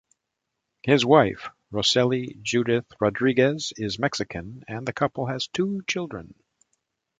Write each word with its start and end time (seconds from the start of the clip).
His 0.81 1.05
wife 1.05 1.49
Rosseli 1.71 2.41
Judith 2.41 2.87
Rodriguez 2.99 3.71
is 3.77 3.99
Mexican 3.99 4.63
and 4.67 4.87
the 4.87 4.93
couple 4.93 5.27
has 5.27 5.45
two 5.49 5.83
children. 5.85 6.33